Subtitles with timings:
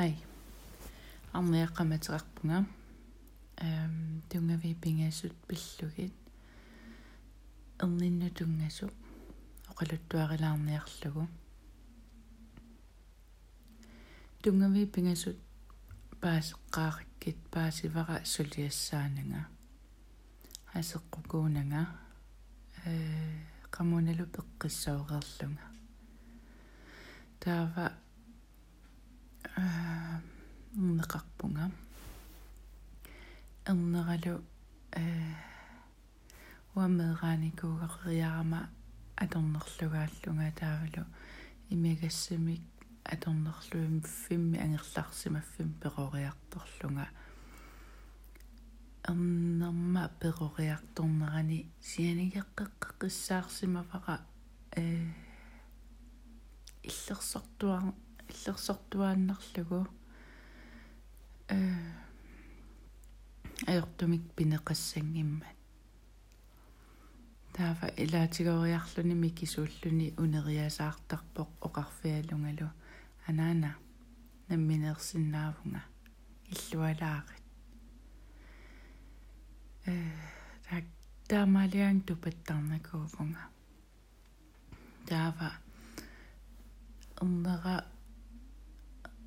[0.00, 0.16] Hej.
[1.36, 2.64] Арниаққаматерарпунга
[3.58, 6.14] эм тунгави пингасут пиллугит
[7.78, 8.88] эрнинну тунгасу
[9.68, 11.28] оқалуттуарилаарниарлугу
[14.42, 15.36] тунгави пингасут
[16.22, 19.48] паасеққаариккит паасивара сулиассаанага
[20.78, 21.82] асеққукуунага
[22.86, 22.94] э
[23.70, 25.66] qammunalu peqqissauqerlunga
[27.42, 27.84] taava
[34.10, 34.42] эрнералу
[34.92, 35.34] э
[36.74, 38.68] уаммеерааникуугақериарама
[39.16, 41.04] аторнерлугааллунга таавалу
[41.70, 42.60] имигассимик
[43.04, 47.08] аторнерлуим фимми ангерларсимаффим перориарторлунга
[49.08, 54.20] эрнерма перориарторнерани сианигеққеққиссаарсимавара
[54.76, 55.06] э
[56.82, 57.82] иллерсортуар
[58.28, 59.86] иллерсортуааннарлугу
[61.48, 61.56] э
[63.66, 65.56] аёртумик пинеқассангиммат
[67.54, 72.68] таава илаатигориарлуни микисууллуни унериасаартарпоқ оқарфиалунгалу
[73.28, 73.70] анаана
[74.48, 75.82] намминерсиннаавунга
[76.52, 77.44] иллуалаарит.
[79.86, 79.94] Э
[80.68, 80.84] так
[81.28, 83.44] таамалиан тупаттарнакуувунга.
[85.08, 85.50] Таава
[87.20, 87.76] уммера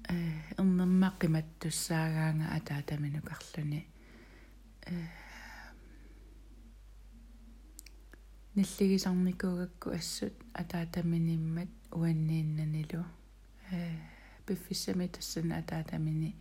[0.09, 0.16] э
[0.61, 3.81] уммаммаққиматтуссаагаанга атаатаминукарлуни
[8.56, 13.06] наллигисарникуугакку ассут атаатаминиммат уаннииннанилу
[13.72, 13.98] э
[14.45, 16.36] пиффиссами тассана атаатамини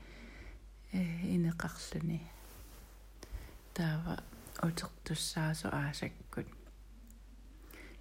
[0.93, 1.03] э
[1.35, 2.21] инеқарлуни
[3.75, 4.23] таава
[4.63, 6.49] утертуссаасо аасаккут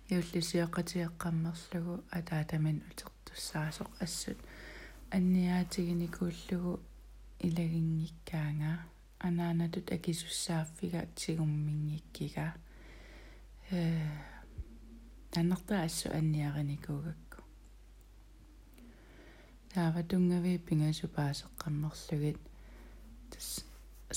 [0.09, 4.39] иуллисиаққатиэққаммерлугу атаатамин утертуссаасоқ ассут
[5.11, 6.73] анниаатигиникууллугу
[7.47, 8.90] илагингиккаанга
[9.27, 12.53] анаанатут акисуссааффига тигуммингиккига
[13.71, 14.07] э
[15.31, 17.39] таннерта ассу анниариникуугакку
[19.73, 22.39] таава тунгави пингасу паасеққаммерлугит
[23.31, 23.47] тас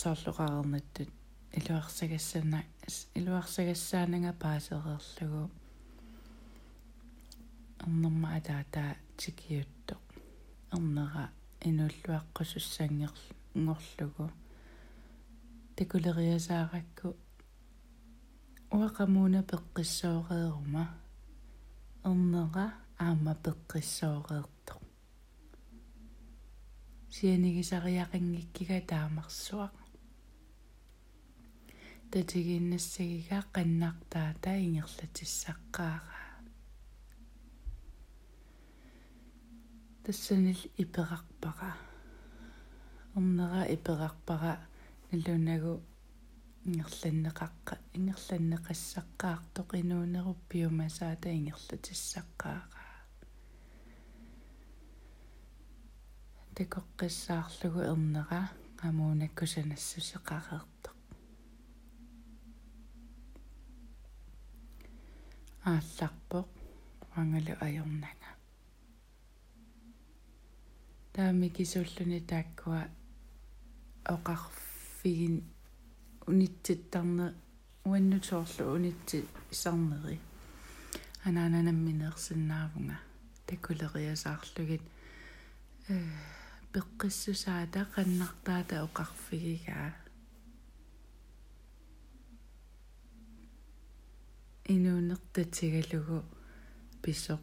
[0.03, 1.11] соорлуқарернаттут
[1.59, 2.61] илуарсагассана
[3.19, 5.45] илуарсагассаанага паасереерлугу
[7.85, 8.85] арнерма атаата
[9.21, 10.03] тикиуттоқ
[10.75, 11.25] арнера
[11.69, 14.27] инуллуаққусуссангерлугу
[15.77, 17.09] такулериасааракку
[18.71, 20.85] уақамуна пеққиссоореерума
[22.05, 22.67] эрнера
[22.99, 24.75] аама пеққиссоореерто
[27.15, 29.75] сианигисариақингиккига таамарсуақ
[32.11, 36.21] татигиннассагига қаннартаата ингерлатиссаққаара
[40.05, 41.73] тассанил иперарпара
[43.17, 44.55] орнера иперарпара
[45.15, 45.75] налунагу
[46.67, 52.83] ингерланнеқаққа ингерланнеқассаққаартоқ инуунеруппиумасаата ингерлатиссаққаара
[56.57, 58.41] такоққиссаарлугу эрнера
[58.87, 60.91] амуунаккусанассусеқарерто
[65.71, 66.49] аалларпоқ
[67.13, 68.31] вангалу ajornanga
[71.15, 72.83] таами кисуллуни тааккуа
[75.05, 75.43] оқарфигин
[76.27, 77.35] унитситтарне
[77.85, 79.19] уаннутоорлу унитси
[79.53, 80.19] исарнери
[81.27, 82.97] анаананамминеерсиннаавунга
[83.47, 84.83] такулериасаарлугит
[85.89, 85.97] э
[86.73, 89.93] пеққиссусаата қаннартаата оқарфигигаа
[94.75, 96.19] инуунертатигалугу
[97.03, 97.43] писоқ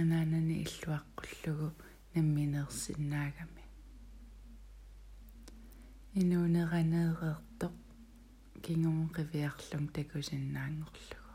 [0.00, 1.68] анаанани иллуаққуллугу
[2.14, 3.67] намминеерсиннаагами
[6.20, 7.74] инуунеранеерертоқ
[8.64, 11.34] кингумун қивиарлун такусиннаангорлугу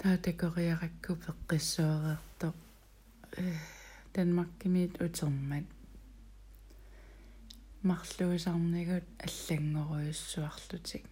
[0.00, 2.56] таа такориаракку пеққиссуареэртоқ
[3.38, 3.40] э
[4.14, 5.66] данмаркимиит утермат
[7.88, 11.04] марлуусарнигут аллангоруйуссуарлутик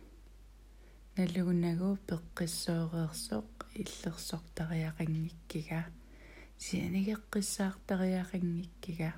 [1.16, 3.48] налугунагуу пеққиссоореерсоқ
[3.82, 5.82] иллерсортариақангиккига
[6.64, 9.10] сианигеққиссаартариақангиккига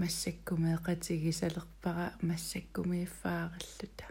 [0.00, 4.06] массаккумеэқатигисалерпара массаккумииффаариллута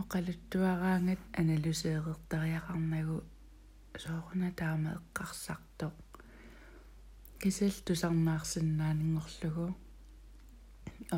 [0.00, 3.16] оқалуттуараангат аналусеэқертариақарнагу
[4.02, 5.94] соорна таама эққарсартоқ
[7.40, 9.66] кисэл тусарнаарсиннаанingorlugu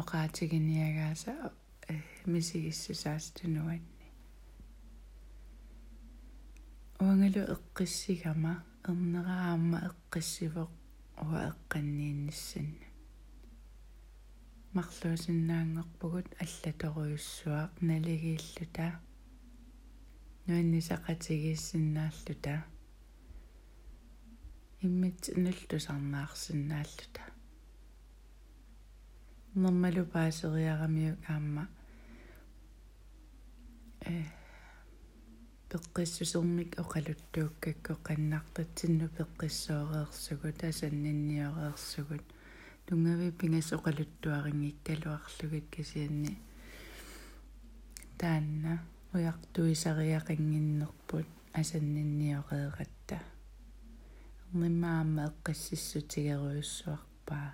[0.00, 1.32] оқаатигиниагааса
[2.32, 4.06] мисигиссусаастунуанни
[7.00, 8.52] уангалу эққиссигама
[8.88, 10.70] эрнераама эққиссивоқ
[11.24, 12.86] уа эққаннииннссанна
[14.74, 18.88] марлуусиннаангорпугут аллаторуйуссуақ налигииллута.
[20.46, 22.54] Нуаннисақатигииссиннааллута
[24.80, 27.22] иммит нултусарнаарсинааллута
[29.54, 31.68] нормалу паасериарамиук аама
[34.00, 34.37] э
[35.70, 42.24] пеққиссусермик оқалуттууккакку қаннартатсинну пеққиссоореерсугут асаннинниореерсугут
[42.86, 46.32] тунгави пингас оқалуттуарингиккалуарлугит кисианни.
[48.16, 48.74] Таанна
[49.12, 53.18] уяртуисариақингиннерпут асаннинниореератта
[54.52, 57.52] нимаама эққиссиссутигеруйуссуарпаа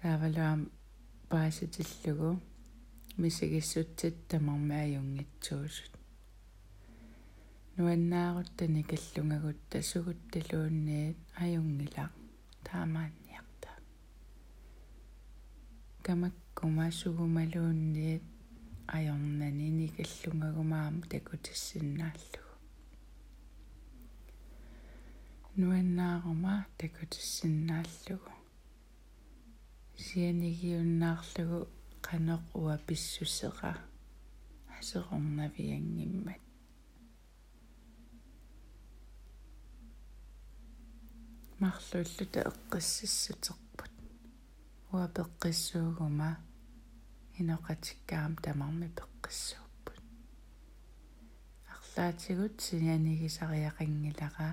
[0.00, 0.60] таавалуам
[1.28, 2.40] пааситиллугу
[3.16, 6.03] мисигиссутсит тамарма аюнгитсуусут
[7.76, 12.04] нуаннааруттани каллунгагутта сугутталуунниит аюнгила
[12.66, 13.70] таамаанниарта
[16.04, 18.24] камаккума сугумалуунниит
[18.86, 22.52] ajornani nikallungagumaamu takutissinnaallugu
[25.58, 28.32] nuannaaruma takutissinnaallugu
[30.04, 31.60] sianigiunnaarlugu
[32.06, 33.70] qanoq ua pissuseqa
[34.76, 36.43] aserornaviangimmat
[41.64, 43.92] марлуллута эққиссиссутерпут
[44.92, 46.30] уа пеққиссуугума
[47.40, 50.02] иноқатиккаам тамарми пеққиссууппут
[51.72, 54.50] арлаатигут сианигисариақангилара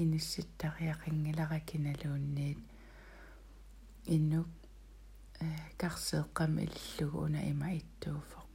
[0.00, 2.60] инисситтариақангилара киналуунниит
[4.16, 4.48] иннук
[5.40, 5.46] э
[5.80, 8.48] карсеэққами иллугу уна има иттууфоқ.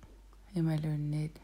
[0.59, 1.35] Ималуунниит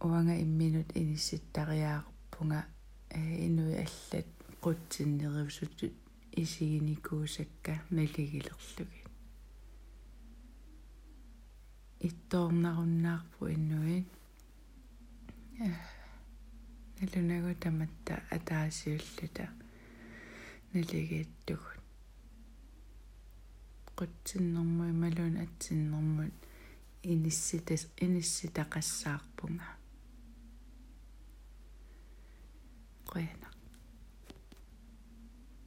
[0.00, 2.60] уанга имминут инисситтариаарпунга
[3.10, 4.33] э инуи аллат
[4.64, 5.94] qutsinneривсутут
[6.42, 9.00] исигиникуусакка налигилерлуги
[12.08, 14.08] ittoornarunnaarpu innuit
[16.96, 19.46] налунаго таматта атаасиуллута
[20.72, 21.80] налигииттугут
[23.98, 26.34] qutsinnermui malun atsinnermut
[27.12, 29.68] inissitas inissitaqassаарpunga
[33.10, 33.53] qoyana